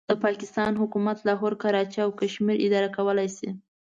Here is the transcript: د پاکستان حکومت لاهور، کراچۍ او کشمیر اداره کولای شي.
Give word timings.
د 0.09 0.13
پاکستان 0.25 0.71
حکومت 0.81 1.17
لاهور، 1.27 1.53
کراچۍ 1.63 1.99
او 2.05 2.11
کشمیر 2.21 2.57
اداره 2.65 2.89
کولای 2.97 3.29
شي. 3.37 3.49